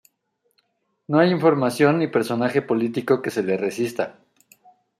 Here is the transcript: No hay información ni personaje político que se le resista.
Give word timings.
No 1.07 1.19
hay 1.19 1.29
información 1.29 1.99
ni 1.99 2.07
personaje 2.07 2.63
político 2.63 3.21
que 3.21 3.29
se 3.29 3.43
le 3.43 3.55
resista. 3.55 4.17